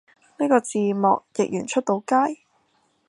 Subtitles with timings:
[0.39, 2.41] 呢個字幕譯完出到街？